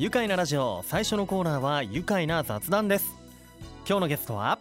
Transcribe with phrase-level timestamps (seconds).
[0.00, 3.18] 愉快なラジオ最初のコーナーは愉快な雑談です。
[3.86, 4.58] 今日のゲストは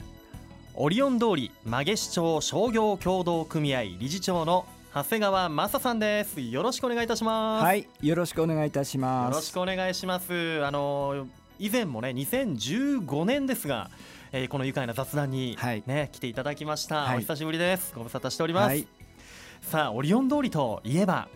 [0.76, 6.42] オリオン通り曲げ市町商業協同組合理事長の長谷川正さんです。
[6.42, 7.64] よろしくお願いいたします。
[7.64, 9.32] はいよろしくお願いいたします。
[9.32, 10.62] よろしくお願いします。
[10.66, 11.26] あの
[11.58, 13.90] 以前もね2015年ですが、
[14.34, 17.94] えー、この愉快な雑談にね、はい、来ていただきました、はい、お久しぶりです。
[17.96, 18.86] ご無沙汰しております、はい、
[19.62, 21.30] さあオリオン通りといえば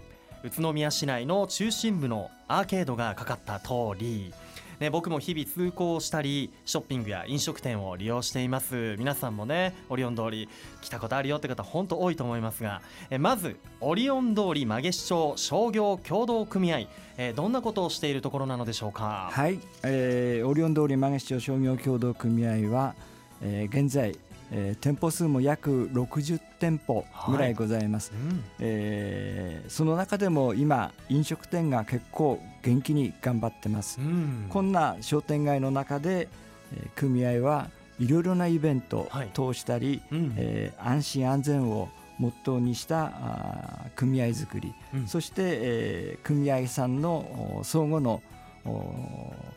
[0.43, 4.33] 宇都宮市内の中心部のアーケードがかかった通り
[4.79, 8.97] ね、僕も日々通行したりショッピングや飲食店を利用しています。
[8.97, 10.49] 皆さんもねオリオン通り
[10.81, 16.87] 来たことあるよって方本当多いと思いますがえまずオリオン通り曲げ市町商業協同組合。
[17.17, 19.29] えどんなことをしているところなのでしょうか？
[19.31, 22.95] はい、えー、オリオン通り曲げ市町商業協同組合は、
[23.41, 24.17] えー、現在
[24.51, 36.27] えー、店舗数も約60店舗ぐらいございます、はいうん、えー、その中でも今飲食店が結構元気に頑張ってます、うん、こんな商店街の中で、
[36.75, 48.21] えー、組合はいろいろなイベントを通したり、はいうん、えー、安心安全をモットーにしたあ組合づくり、うん、そして、えー、組合さんの相互の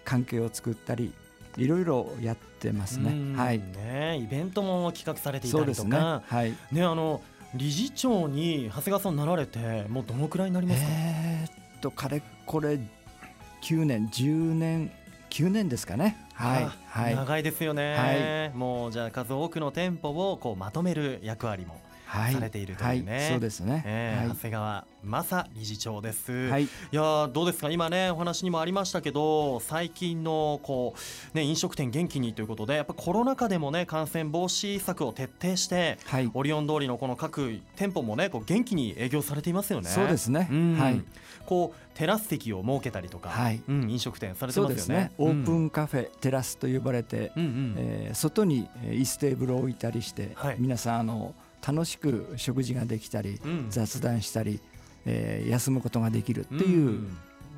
[0.05, 1.12] 関係を作ったり
[1.57, 3.37] いろいろやってますね。
[3.37, 3.59] はい。
[3.59, 6.55] ね、イベントも企画されていたりとか、ね、はい。
[6.73, 7.23] ね、あの
[7.55, 10.89] 理事長に長谷川さんなられてもうどのくらいになりますか？
[10.91, 12.79] えー、っとかれこれ
[13.63, 14.91] 9年10年
[15.31, 16.27] 9年ですかね。
[16.35, 27.71] はい、はい、長いですよね、はい、もうじゃあ数多くの店舗をこうまとめる役割もされているというね、はい、そうですね、えー、長谷川正理事長です、はい、いやどうですか？
[27.71, 30.95] 今ねお話にもありましたけど最近のこ
[31.35, 39.89] うね飲食店元気にということでやっぱコロナ禍でもね感染防止策を徹底して、はい、オリオン通りのこの各店舗もねこう元気に営業されていますよね。
[39.89, 41.03] そうですね、うん、はい。
[41.45, 43.63] こうテラス席を設けたりとか、はい。
[43.69, 51.35] うん、飲食店されてますよね、ね、オープンカフェ、うん、テラスと呼ばれて、うんうん、えー、外に椅子テーブルを置いたりして、はい、皆さんあの
[51.67, 54.61] 楽しく食事ができたり、うん、雑談したり、
[55.05, 57.06] えー、休むことができるっていう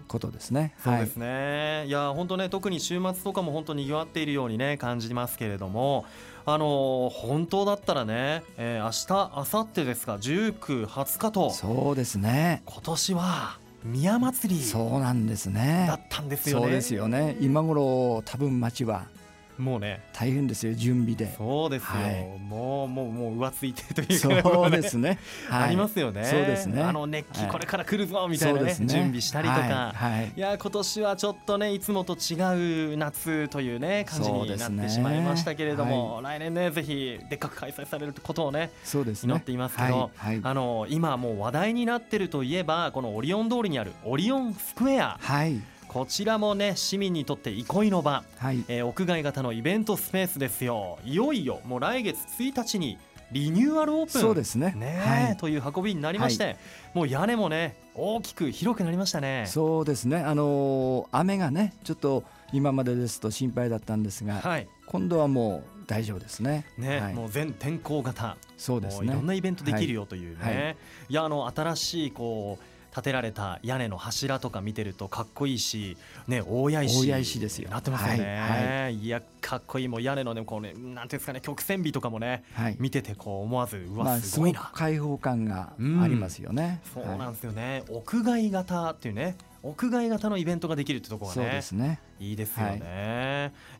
[0.08, 0.74] ことですね。
[0.82, 1.78] そうですね。
[1.80, 6.06] はい、いや本当ね特に週末とかも本当に賑わっているようにね感じますけれども、
[6.46, 12.62] あのー、本当だったらね、えー、明日明後日ですか19、20日とそうですね。
[12.66, 16.62] 今年は宮祭りそうなんですねだったんですよね。
[16.64, 17.36] そうですよね。
[17.40, 19.06] 今頃多分町は
[19.58, 20.00] もうね。
[20.12, 21.34] 大変ですよ準備で。
[21.36, 24.20] そうですよ、はい、もうもうもう浮ついてという。
[24.20, 26.24] か、ね、そうですね、はい、ありますよね。
[26.24, 26.82] そうですね。
[26.82, 30.40] あの熱気これから来るぞみたいなね、ね、準備したりとか、はい、い。
[30.40, 39.32] や今年はちょっとねいつもと違う夏というね感じになってしまいましたけれども、来年ねぜひでっかく開催されることをねそうですね。
[39.32, 40.10] 祈っていますけど、
[40.42, 45.60] あの今もう話題になってるといえばこのオリオン通りにあるオリオンスクエア、はい
[45.98, 50.96] こちらもね市民にとって憩いの場、はい、えー、屋外型のイベントスペースですよ。
[51.04, 52.98] いよいよもう来月1日に
[53.32, 54.20] リニューアルオープン。
[54.22, 54.74] そうですね。
[54.76, 56.56] ね、はい、という運びになりまして、はい、
[56.94, 59.46] もう屋根もね大きく広くなりましたね。
[59.48, 60.18] そうですね。
[60.18, 62.22] あのー、雨がねちょっと
[62.52, 66.64] 今までですと心配だったんですが、はい、今度はもう大丈夫ですね。
[66.78, 69.08] ね、はい、もう全天候型、そうですね。
[69.08, 70.44] いろんなイベントできるよというね。
[70.44, 70.76] はい、
[71.08, 77.70] いやあの新しいこう建てられた屋根の柱とか見てるとかっこいいし、ね、大谷石大谷石ですよ。
[77.70, 84.70] なってますよね、はいはい、いやかっこいいもう屋根のねこうねなんていうんですかね曲線美とかもね、はい、見ててこう思わずうわ、まあ、すごいな。
[84.74, 92.00] 開放感がありますよね、うん、そうなんですよね、屋外型っていうね屋外型のイベントができるってところがね、ね。
[92.18, 92.70] いいですよね。
[92.70, 92.80] はい、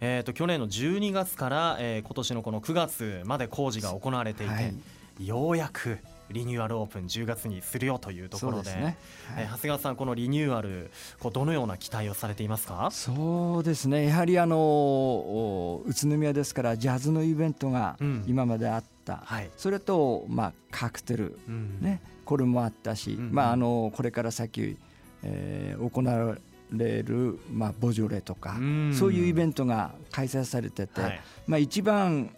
[0.01, 5.99] えっ、ー、と去年の12月から、えー、今年のこの9月まで工事が行われていて、はい、ようやく
[6.31, 8.97] リニューアルオープン10月にするよというところで、ね。
[9.35, 12.89] はい、長谷川さん、このリニューアル、こうどのような期待をされていますか？
[12.93, 17.97] そうですね、やはりあの宇都宮ですから、ジャズのイベントが
[18.27, 24.77] 今まであった、うんはい、それと、まあ、カクテル、うん、ね、これもあったし、うん、まあ、あのこれから先、
[25.23, 26.37] えー、行わ
[26.73, 28.57] れる、まあ、ボジョレとか、
[28.93, 32.31] そういうイベントが開催されてて、はい、まあ、一番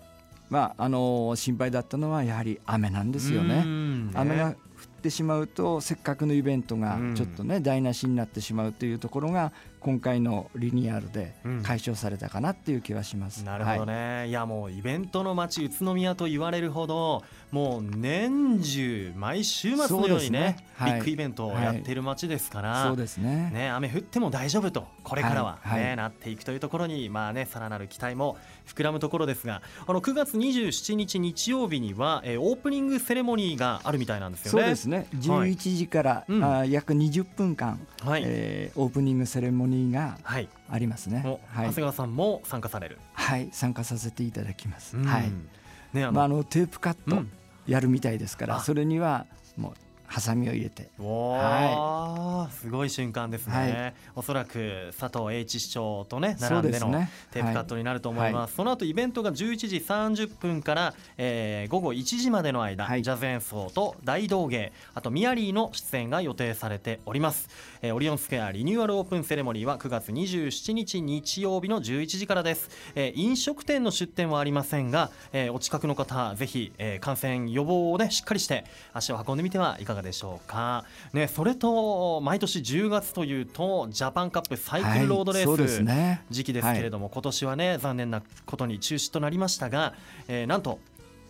[0.51, 3.65] まあ、あの心配だったのはやはり雨なんですよね。
[3.65, 4.70] ね雨が降
[5.01, 13.43] ってしまうとせっかくのイベントがちょっとね台無しになってしまうというところが今回のリニューアルで解消されたかなっていう気はします。
[13.45, 20.57] なるほどね、はい、いやもうイベントの街宇都宮と言われるほどもう年中毎週末のようにね、ね。
[20.75, 23.51] はい、ビッグイベントをやっている街ですから、そうですね。
[23.53, 28.37] ね雨降っても大丈夫とこれからはね、はい、なっていくというところにまあねさらなる期待も
[28.67, 34.61] 膨らむところですがあの9月27日日曜日には、えー、オープニングセレモニーがあるみたいなんですよね。
[34.61, 35.07] そうですね。
[35.15, 40.19] 11時から、はい、あ約20分間、はい、えー、オープニングセレモニーが
[40.69, 41.23] ありますね、
[41.53, 42.99] はい、長谷川さんも参加される。
[43.13, 45.31] はい参加させていただきます、はい。
[45.93, 47.25] ねあのまあ、あのテープカット
[47.67, 49.27] やるみたいですから、それには
[49.57, 49.75] もう
[50.11, 50.91] ハサミを入れて。
[50.99, 56.91] はい、すごい瞬間ですね、はい、おそらく佐藤栄一市長とね並んでの
[57.31, 67.49] テープカットになると思います、そ、ねはい、の後イベントが11時30分から、えー、午後1時までの間、はい、ジャズ演奏と大道芸あとミヤリーの出演が予定されております、
[67.83, 80.85] えー、オリオンスクエアリニューアルオープンセレモニーは9月27日日曜日の11時からです、えー、飲食店の出店はありませんが、えー、お近くの方ぜひ、えー、感染予防をねしっかりして足を運んでみてはいかがでしょうか、
[81.15, 89.95] ね、それと毎年10月というとジャパンカップサイクルロードレース、ね、時期ですけれども、はい、今年はね残念なことに中止となりましたが、
[90.29, 90.81] えー、なんと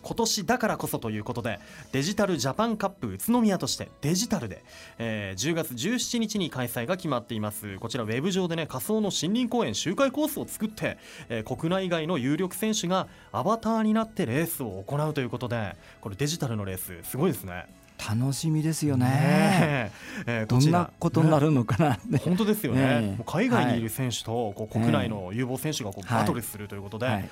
[0.01, 1.59] 今年だからこそということで
[1.91, 4.63] デジタルジャパンカップ宇都宮としてデジタルで、
[4.97, 7.77] えー、10月17日に開催が決まっています。
[7.79, 10.97] こちらウェブ上でね仮想の森林公園周回コースを作って、
[11.29, 17.65] えー、国内外の有力選手がアバターになってレースを行うということでこれデジタルのレースすごいですね。
[18.09, 19.05] 楽しみですよね。
[19.05, 19.91] ね
[20.25, 20.43] え。
[20.43, 22.81] ー、どんなことになるのかな、ね、本当ですよね。
[22.81, 27.29] ね海外にいる選手とこう国内の有望選手がこうバトルするということで、はいはい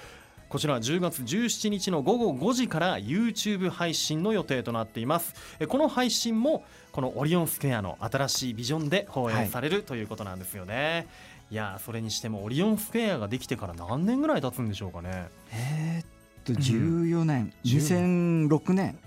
[0.49, 5.35] こちら10月17日の午後5時から YouTube 配信の予定となっています。
[5.67, 11.07] この配信もこのオリオンスクエアの新しいビジョンで放映される、はい、ということなんですよね。
[11.51, 15.29] いやそれにしてもオリオンスクエアができてから何年ぐらい経つんでしょうかね。
[15.51, 16.05] えー、っ
[16.43, 18.97] と14年、うん、2006年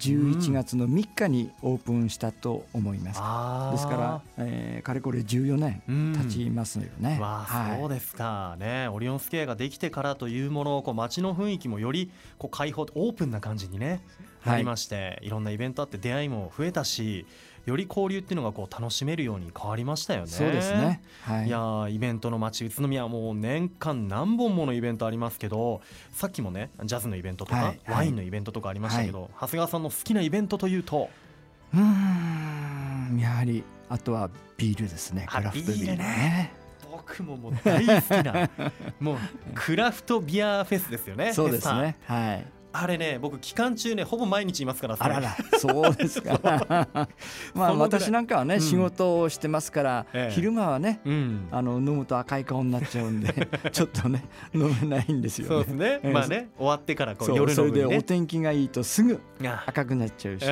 [0.00, 5.82] 11月の3日にオープンしたと思います、うん、ですから、えー、かれこれ14年
[6.16, 8.56] 経ちますよね、うん、わはい、そうですか。
[8.58, 14.00] ねオリオンスケアができてからというものこう街の雰囲気もよりこう開放オープンな感じにね
[14.44, 17.26] なりまして、はい、いろんなイベントあって出会いも増えたし
[17.66, 20.26] より交流っていうのがこう楽しめるように変わりましたよね。
[20.28, 21.02] そうですね。
[21.22, 25.80] はい、いやイベントの街宇都宮はもう年間何本ものイベントありますけど、
[26.12, 31.10] さっきもねジャズのイベントとか、はい、ワインのイベントとかありましたけど、はい、長谷川さんの好きなイベントというと、
[31.74, 35.26] うんやはりあとはビールですね。
[35.28, 36.52] クラフトビールね。
[36.90, 38.50] 僕ももう大好きな
[39.00, 39.16] もう
[39.54, 41.32] クラフトビアフェスですよね。
[41.34, 41.96] そうですね。
[42.04, 42.46] はい。
[42.72, 46.38] あれね僕期間中ねほぼ毎日いますからあららそうですか。
[47.54, 54.24] まあ私なんかはね、うん、仕事をしてますから、ええ、昼間はね、うん、あの飲むと赤い顔になっちゃうんで ちょっとね
[54.54, 55.48] 飲めないんですよね。
[55.48, 59.20] そうですね、まあね終わってからこう夜の、ね、それでお天気がいいとすぐ
[59.66, 60.46] 赤くなっちゃうし。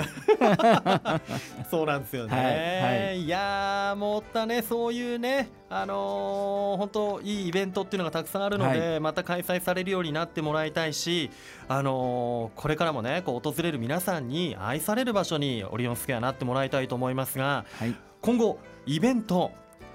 [1.70, 11.30] そうなんですよね、はいはい、いやもったねそういうねあのー、本当いいイベントっていうのがたくさんあるので、はい、また開催されるようになってもらいたいし
[11.68, 19.50] あのー、これからもねこう訪れる皆さんに愛される場所にオリオンスクエアなってもらいたいと思いますが、はい、今後イベント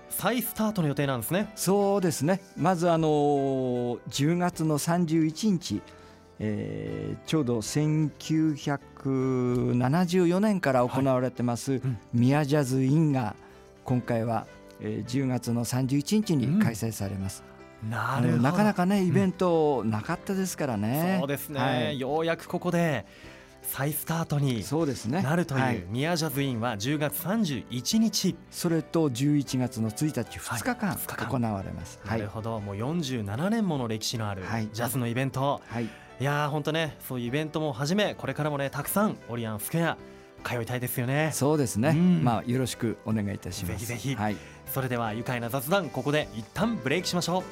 [0.10, 1.52] 再スタートの予定なんですね。
[1.56, 2.40] そうですね。
[2.56, 5.82] まずあのー、10月の31日
[6.46, 11.82] えー、ちょうど1974年から行われてます、はい。
[11.82, 13.36] うん、ミヤジャズインが
[13.86, 14.48] 今回は、
[14.82, 17.44] えー、10月の31日に開催されます。
[17.84, 23.06] うん、ななかなかねイベントなかったですからね、うん、そうですね、はい、ようやくここで
[23.64, 24.64] 再スタートに
[25.24, 28.36] なるというミヤジャズインは10月31日。
[28.52, 32.60] それと11月の1日2日間行われます、はい、なるほど。
[32.60, 35.86] もう47年もの歴史のあるジャズのイベント、はい。
[35.86, 39.98] いやー本当ねそういうイベントもはじめこれからもねたくさんオリアンスクエア
[40.44, 41.32] 通いたいですよね。
[41.34, 43.86] そうですね、うん、まあよろしくお願いいたします。
[43.86, 44.38] ぜひぜひ、はい、
[44.74, 47.44] それでは愉快な雑談ここで一旦ブレイクしましょう。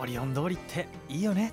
[0.00, 1.52] オリオン通りっていいよね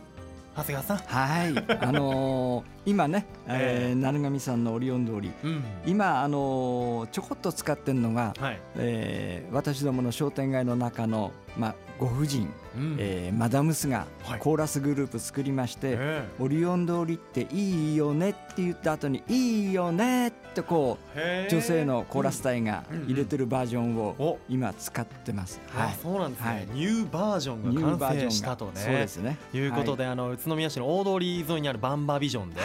[0.58, 0.98] 長谷川さん。
[0.98, 1.50] はい。
[1.80, 14.08] あのー、今ね、えー、鳴上さんのオリオン通り、うん、今あのー、ちょこっと使ってるのが、はい、えー、私どもの商店街の中のまあご婦人、うん、えー、マダムスが
[14.40, 21.20] コーラスグループ作りまして、はい、オリオン通りっていいよねって言った後にいいよねってこう
[21.50, 25.60] 女性のコーラス隊が入れてるバージョンを今使ってます。
[25.68, 28.72] はい、そうなんですね、はい、ニューバージョンが完成したとね。
[28.76, 29.38] そうですね。
[29.54, 32.62] いうことで、はい、あの宇都宮市の大通り沿いにあるバンバービジョンで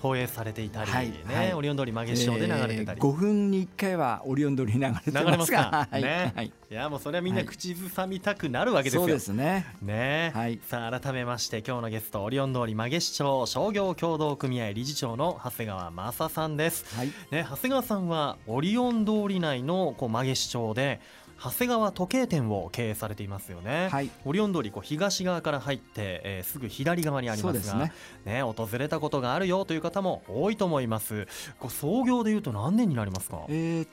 [0.00, 5.88] 放映されていたり、はい、ね、オリオン通り曲げショーで流れてたり、えー、5分に1回はオリオン通り流れてますか？
[5.92, 9.02] ね、はい、いやもうそれはみんな口ずさみたくなるわけですよ。
[9.02, 9.66] そうですね。
[9.82, 16.96] ね、はい、さあ改めまして今日のゲストオリオン通り曲げ市長商業協同組合理事長の長谷川正さんです。
[16.96, 21.00] はい、ね長谷川さんはオリオン通り内のこう曲げ市長で
[21.42, 27.92] 長谷川時計店を経営されていますよね、はい、オリオン通りこう東側から入って、えー、すぐ左側にありますがね、
[28.24, 31.26] ね、訪れたことがあるよという方も多いと思います。
[31.60, 33.44] こう創業でいうと何年になりますか？
[33.48, 33.88] えー、っ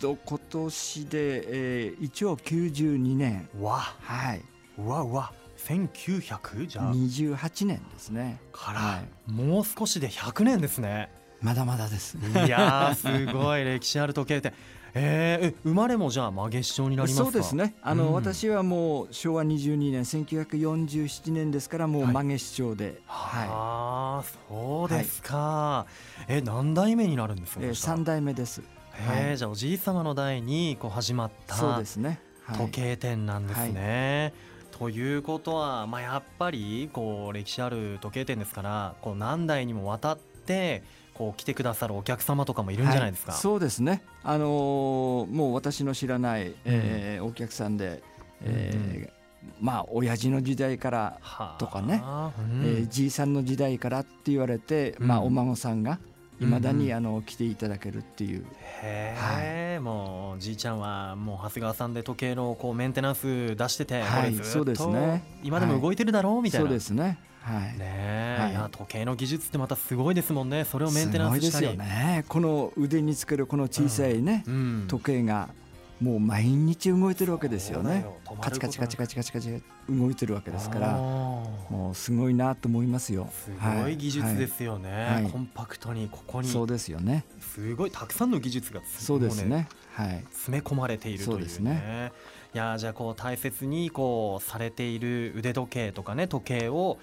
[0.00, 3.48] と今年で、えー、一応92年。
[3.60, 3.78] わ。
[3.78, 4.42] はい。
[4.78, 5.02] うわ。
[5.02, 6.94] うわ1900じゃあ。
[6.94, 8.40] 28年ですね。
[8.52, 11.10] から、はい、もう少しで100年ですね。
[11.40, 12.18] まだまだです。
[12.46, 13.62] いやすごい。
[13.64, 14.52] 歴史ある時計店
[14.94, 17.74] えー、生まれもじゃあ曲げ市長になりますそうですね。
[17.82, 25.86] あの、うん、私はもう昭和22年1947年ですからもう曲げ市長で、はい、はい、あそうですか、は
[26.22, 28.62] い、え何代目になるんですか、えー、3代目です。
[28.94, 32.20] えー、はい、じゃあおじい様の代にこう始まったそうですね、
[32.56, 34.32] 時計店なんですね。
[34.78, 40.84] ということは、まあ、やっぱりこう歴史ある時計店ですからこう何代にもわたって
[41.18, 48.04] こう来てくださるお客様とかもいるんじゃないですか、はい、そうですね、あのー、もう私の知らない、えー、お客さんで、
[48.40, 49.12] えー、うん、
[49.60, 55.98] まあ親父の時代からとかね、うん、えー、じいさんの時代からって言われて、まあ、お孫さんが
[56.40, 58.46] いまだにあの来ていただけるっていう。
[58.82, 65.24] へえ、はい、もうじいちゃんはもう長谷川さんで時計のこうメンテナンス出してて、はい、そうですね。
[65.42, 66.68] 今でも動いてるだろう、みたいな。
[66.68, 67.18] そうですね。
[67.48, 70.64] はい、ねはい、いや時計の技術ってまたすごいですもんね。
[70.64, 71.66] それをメンテナンスしたり。
[71.66, 72.24] すごいですよね。
[72.28, 74.54] この腕につけるこの小さいね、うん。
[74.54, 75.48] うん、時計が
[76.00, 78.06] もう毎日動いてるわけですよね。
[78.40, 83.28] カチカチカチカチカチカチ動いてるわけですからもうすごいなと思いますよ。
[83.32, 85.22] すごい技術ですよね、はい。
[85.24, 86.48] はい、コンパクトにここに。
[86.48, 87.24] そうですよね。
[87.40, 92.12] すごいたくさんの技術がそうですね、はい、詰め込まれているという、ね、ですね。
[92.54, 96.98] いやじゃあこう大切にこうされている腕時計とかね時計を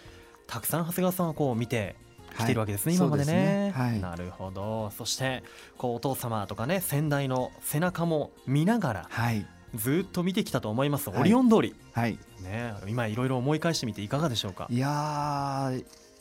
[0.47, 1.95] たくさん長谷川さんはこう見て
[2.37, 4.91] 来てるわけですね、はい、今までね、ねはい、なるほど。
[4.97, 5.43] そして
[5.77, 12.19] こうお父様とかね先代の背中も見ながら、はい、ずっと見てきたと思います、オリオン通り、はい。
[12.41, 14.67] ね、今いろいろ思い返してみていかがでしょうか？
[14.69, 15.71] いや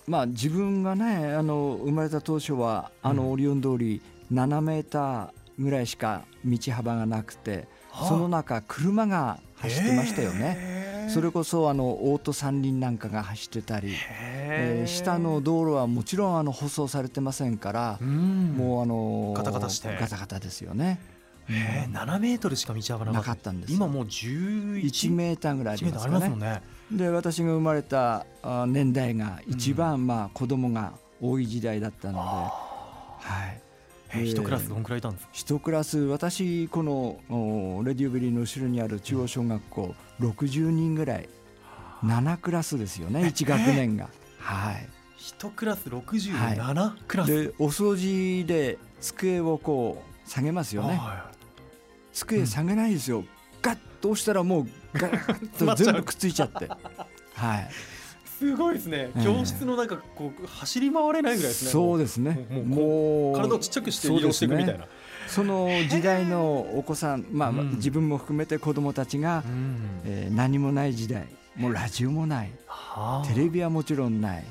[0.06, 4.00] まあ自分がねあの生まれた当初はあのオリオン通り
[4.32, 7.68] 7メーターぐらいしか道幅がなくて、
[8.08, 10.83] その中車が走ってましたよね。
[11.08, 19.96] それこそあのオート三輪なんかが走ってたり、えー、下の道路はもちろんあの舗装されてませんからもうあのガタガタして。
[20.00, 21.00] ガタガタですよね。
[21.48, 23.50] えー、7メートルしか道幅なかった。
[23.50, 26.28] んです今もう11メーターぐらいありますかね。
[26.28, 26.62] ね。
[26.90, 28.26] で私が生まれた
[28.66, 33.63] 年代が一番まあ子供が多い時代だったので、はい
[34.22, 35.24] 一クラスどんくらいいたんです？
[35.24, 41.28] か一クラス私このレディオベリーの後ろにある中央小学校60人ぐらい。
[42.04, 44.08] 7クラスですよね1学年が。
[44.38, 44.88] はい。
[45.16, 51.00] 一クラス67クラス、でお掃除で机をこう下げますよね、
[52.12, 53.24] 机下げないですよ、
[53.62, 56.68] ガッと押したらもうガッと 全部くっついちゃって。
[57.34, 57.70] はい
[58.38, 61.70] すごいですね、教室の中こう走り回れないぐらいですね。
[61.70, 62.46] そうですね。
[62.66, 64.86] もう体をちっちゃくして移動していくみたいな。
[65.28, 69.42] その時代のお子さん、まあ、自分も含めて子どもたちが、
[70.04, 71.26] えー、何もない時代
[71.56, 72.50] もうラジオもない、
[73.32, 74.44] テレビはもちろんない、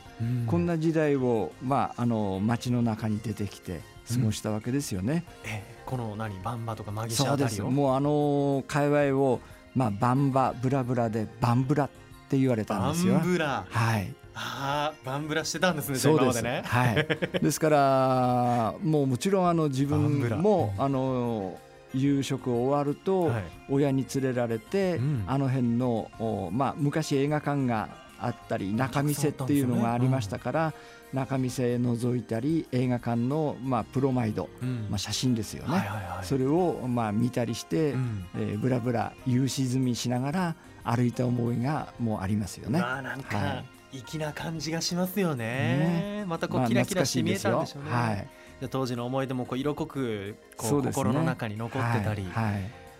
[0.48, 5.25] こんな時代を、まあ、あの街の中に出てきて過ごしたわけですよね。
[5.46, 7.70] えこの何バンバとかマギシャあたりを？
[7.70, 9.42] もうあの界隈を、
[9.75, 11.90] まあ、バンバブラブラでバンブラっ
[12.34, 13.16] て言われたんですよ。
[13.16, 14.13] はい。
[14.36, 16.42] ああバンブラしてたんですねそうです。
[16.42, 16.63] ね。
[16.66, 17.08] はい。
[17.40, 21.60] ですからもうもちろんあの自分もあの
[21.94, 23.32] 夕食終わると
[23.70, 30.74] 親に連れられて、あの辺のまあ昔映画館があったり中見世っていうのがありましたから、
[31.13, 34.50] 中見世覗いたり映画館のまあプロマイド、
[34.90, 35.88] まあ写真ですよね、
[36.24, 37.94] それをまあ見たりして、
[38.36, 42.80] えブラブラ夕沈みしながら歩いた思いがもうありますよね。
[42.80, 45.46] まあなんか、粋な感じがしますよね。
[45.46, 47.92] ねまたこうキラキラして見えたんでしょうね。
[47.92, 48.28] はい、
[48.70, 52.28] 当時の思い出もこう色濃くこう、ね、心の中に残ってたり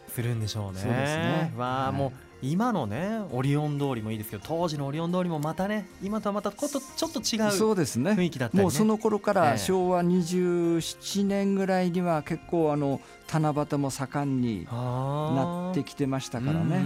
[0.08, 0.80] するんでしょうね。
[0.80, 1.54] そうですね。
[1.58, 2.12] わあ、もう
[2.44, 8.12] 今のねオリオン通りもいいですけど当時のオリオン通りもまたね今とはまたことちょっと違うそうですね。
[8.12, 13.00] 雰囲気だったり、ね、もうその頃から昭和27年ぐらいには結構あの
[13.32, 16.84] 七夕も盛んになってきてましたからね。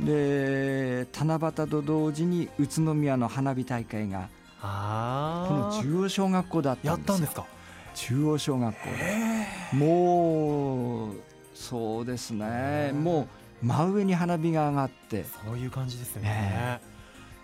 [0.00, 4.28] で七夕と同時に宇都宮の花火大会が
[4.60, 7.46] この中央小学校だったんですやったんですか？
[7.94, 9.78] 中央小学校で。
[9.78, 11.12] もう
[11.54, 12.92] そうですね。
[12.92, 13.28] もう
[13.62, 15.24] 真上に花火が上がって。
[15.46, 16.80] そういう感じですよね、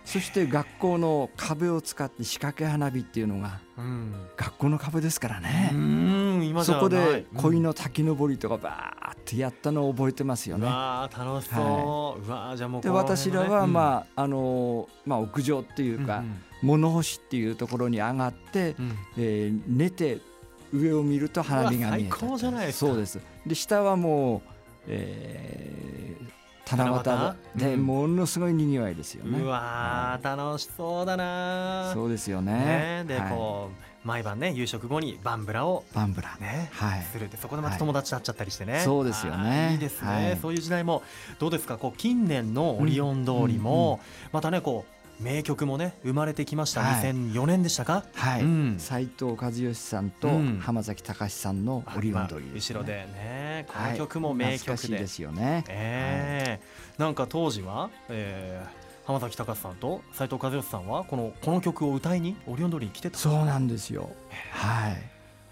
[0.05, 3.59] そして学校の壁を使って仕掛け花火っていうのが、
[4.37, 5.73] 学校の壁ですからね。
[6.63, 10.67] そこで鯉の滝登りとかバーッってやったのを覚えてますよね。
[10.67, 20.19] わ楽しそう、はい、うわじゃもう、で私らは、まあ、あのまあ、屋上っていうか、うんうん、物干しっていうところに上がって、うん、えー、寝て
[20.71, 22.15] 上を見ると花火が見えた
[22.71, 23.19] そうです。
[23.47, 24.54] で下はもう、
[24.87, 27.69] えー、七夕？
[27.71, 29.39] でものすごい賑わいですよね。
[29.39, 33.03] うわ楽しそうだなそうですよね。
[33.03, 33.69] ねで、はい、こ
[34.03, 36.37] う毎晩ね夕食後にバンブラをバンブラ。
[36.39, 39.71] ね、はい、するってそこでまた友達と会っちゃったりしてね、はい、そうですよね。
[39.73, 41.01] いいですね、はい、そういう時代も
[41.39, 41.77] どうですか？
[41.77, 43.99] こう近年のオリオン通りも
[44.31, 48.03] またねこう名曲もね生まれてきました、はい、2004年でしたか？
[48.13, 50.29] はい、うん、斉藤和義さんと
[50.59, 52.51] 浜崎隆さんの「オリオン通り、ね。
[52.53, 55.07] 後ろでねこの曲も名曲で、はい、で。
[55.07, 55.63] すよね。
[55.69, 63.17] えー、なんか当時は、えー、浜崎隆さんと斉藤和義さんはこのこの曲を歌いにオリオン通りに来てた。
[63.17, 64.09] そうなんですよ。
[64.51, 64.97] はい。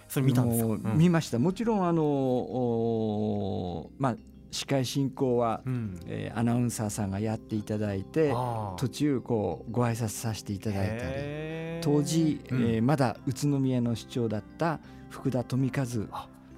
[0.09, 1.39] それ見たんですか、うん、見ました。
[1.39, 4.15] もちろんあのまあ
[4.53, 8.31] 司会進行は、うん、えー、アナウンサーさんがやっていただいて
[8.77, 11.81] 途中こうご挨拶させていただいたり。
[11.81, 14.79] 当時、うん、えー、まだ宇都宮の市長だった
[15.09, 15.85] 福田富和。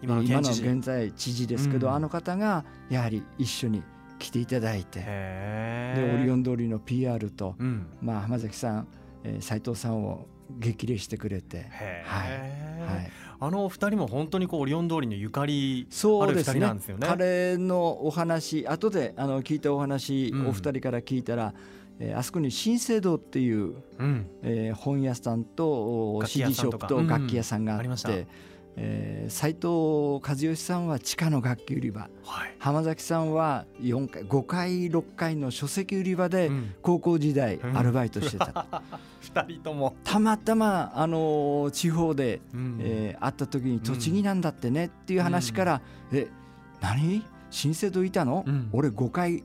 [0.02, 3.82] 今の現在知事ですけど、うん、あの方がやはり一緒に
[4.20, 5.00] 来ていただいて。
[5.00, 7.56] でオリオン通りの PR と、
[8.02, 8.88] まあ、浜崎さん、
[9.24, 10.28] えー、斉藤さんを
[10.60, 11.66] 激励してくれて。
[12.04, 12.32] はい。
[12.82, 17.08] はいあの二人も本当にこうオリオン通りのゆかりある二人なんですよね。
[17.08, 21.54] ね彼のお話後であの聞いたお話、うん、お二人から聞いたら、
[22.00, 28.28] えー、あそこに新生堂っていう、うん、えー、本屋さんと CD ショップと楽器屋さんがあって。
[28.78, 36.52] えー、斉藤和義さんは地下の楽器売り場、はい、浜崎さんは4回5回6回の書籍売り場で
[36.82, 39.96] 高校時代アルバイトしてた、うん、2人とも。
[40.04, 46.28] たまたま、あのー、地方で、うん、えー、会った時に栃木なんだってねっていう話から、うん、え
[46.82, 47.24] 何？
[47.52, 49.44] 新生堂いたの、うん、俺5回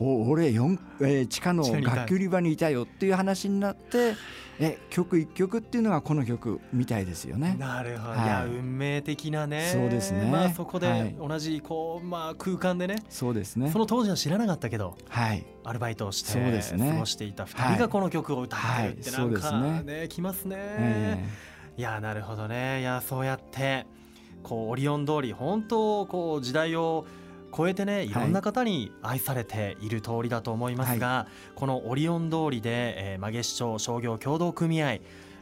[0.00, 4.14] お俺4、えー、地下の楽器売り場にいたよっていう話になって
[4.60, 7.56] え曲一曲っていうのがこの曲みたいですよね。
[7.58, 9.70] なるほど、はい、いや運命的なね。
[9.72, 12.96] そうですね、まあ、そこで同じこう、まあ、空間でね。
[13.08, 13.70] そうですね。
[13.70, 20.08] その当時は知らなかったけど、はい、アルバイトをしてそうです、ね、過ごしていた2人がこの曲を歌ってるってなんかね,、ね。
[20.08, 20.56] きますね。
[20.58, 22.80] えー、いやなるほどね。
[22.80, 23.86] いやそうやって
[24.42, 27.06] こうオリオン通り本当こう時代を
[27.58, 28.14] 超えてねい。
[28.14, 34.98] ろんな方に愛されている通りだと思いますが、はい、このオリオン通りで、えー、曲市町商業協同組合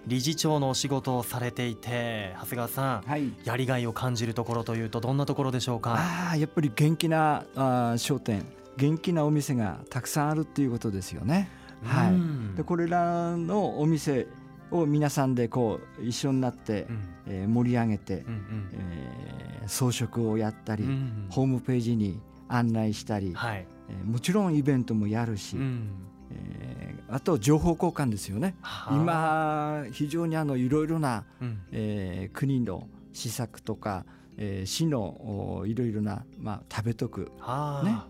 [0.06, 5.96] 理事長のお仕事をされていて長谷川さん、はい、やりがいを感じるところというとどんなところでしょうか？
[6.30, 8.46] あやっぱり元気なあ商店
[8.78, 11.50] 元気なお店がたくさんあるっていうことですよね。
[11.84, 14.26] はい、でこれらのお店
[14.70, 18.24] を皆さんでこう一緒になって、うん、えー、盛り上げて、う
[18.72, 20.84] えー、装飾をやったり、
[21.30, 25.88] ホームページに案内したり、はい、えー、もちろんイベントもやるし、うん、
[26.30, 28.56] えー、あと情報交換ですよね。
[28.90, 34.04] 今非常にあのいろいろな、うん、えー、国の施策とか
[34.38, 37.30] えー、市のいろいろな、まあ、食べとく、ね、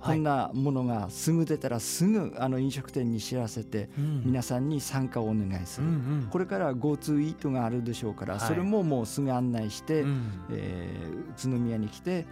[0.00, 5.86] こんなものがすぐ出たらすぐあの飲食店に知らせて、うん、皆さんに参加をお願いする、
[6.30, 12.26] これから GoTo イートがあるでしょうから、はい、それももうすぐ案内して、うん、えー、宇都宮に来て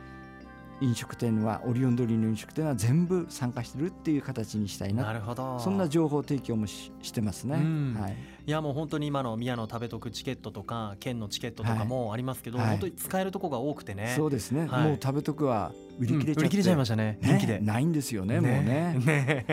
[0.84, 5.04] 飲食店はオリオン通りの飲食店は全部参加してるっていう形にしたいな。
[5.04, 5.58] なるほど。
[5.58, 8.16] そんな情報提供もししてますね、はい、
[8.46, 14.12] いやもう本当に今の宮の食べとくチケットとか県のチケットとかもありますけど、はい、本当に使えるとこが多くてね。
[14.16, 17.18] そうですね、はい、もう食べとくは売り切れちゃ、うん、ちゃいましたね。
[17.22, 17.60] 人気で。
[17.60, 18.98] ないんですよねもうね。
[18.98, 19.46] ね。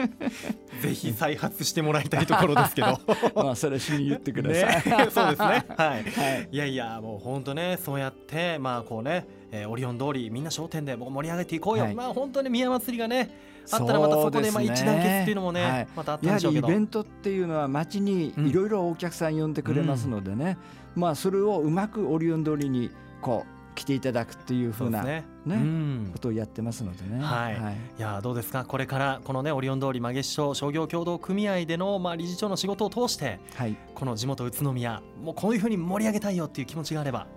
[0.82, 3.00] ぜひ再発してもらいたいところですけど。
[3.34, 5.46] まあそれしに言ってください、ね、そうですね。
[5.46, 13.30] はい、 はい、いやいやもう本当ねそうやってまあこうね、えー、オリオン通りみんな商店で盛り上げていこうよ、はい、まあ本当に宮祭りがね
[13.70, 20.58] あったらまたそこでまあ一団結っていうのもね、はい、またあったんでしょうけどイベントっていうのは街にいろいろお客さん呼んでくれますのでね、
[20.96, 27.22] うん、まあそれをうまくオリオン通りにこう来ていただくっていうふうなね、ね、うん、ことをやってますのでね。
[27.22, 27.54] はい。
[27.54, 28.64] はい、いやどうですか。
[28.64, 37.28] これからこのねオリオン通り曲げ師匠商業協同組合でのまあ理事長の仕事を通して、はい、この地元宇都宮もうこういうふうに盛り上げたいよっていう気持ちがあれば。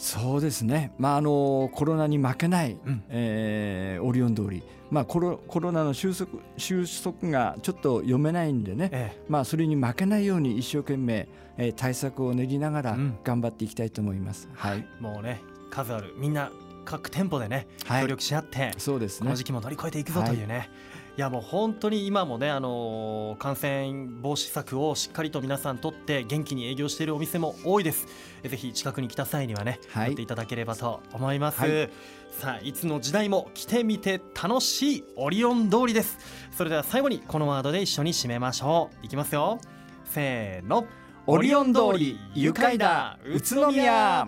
[0.00, 14.48] そうですね、まあ、あのコロナに負けない、うん、えー、オリオン通り、まあ、コロコロナの収束収束がちょっと読めないんでね、ええ、まあ、それに負けないように一生懸命、えー、対策を練りながら頑張っていきたいと思います。
[14.50, 16.50] うん、はい、もうね数あるみんな
[16.86, 19.26] 各店舗でね、はい、協力し合ってそうですね。
[19.26, 20.70] この時期も乗り越えていくぞというね、はい、
[21.20, 28.06] いいやもう本当に今もね、あのー、感染防止策をしっかりと皆さんとって元気に営業しているお店も多いです。
[28.42, 31.90] ぜひ近くに来た際にはね、はい、っていただければと思います、はい、
[32.30, 36.16] さあいつの時代も来てみて楽しいオリオン通りです。
[36.56, 39.04] それでは最後にこのワードで一緒に締めましょう。
[39.04, 39.58] いきますよ
[40.06, 40.86] せーの。
[41.26, 43.18] オリオン通り愉快だ。
[43.26, 44.26] 宇都宮。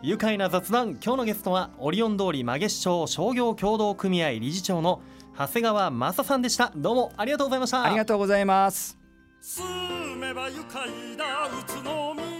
[0.00, 0.92] 愉快な雑談。
[0.92, 5.02] 今日のゲストはオリオン通り曲げ市町商業協同組合理事長の
[5.42, 6.70] 長谷川正さんでした。
[6.76, 7.82] どうもありがとうございました。
[7.82, 8.96] ありがとうございます。
[9.40, 9.64] 住
[10.16, 11.48] めば愉快だ。
[11.48, 12.31] 宇都